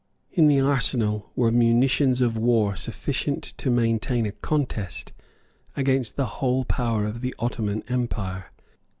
[0.31, 5.13] In the arsenal were munitions of war sufficient to maintain a contest
[5.77, 8.45] against the whole power of the Ottoman Empire.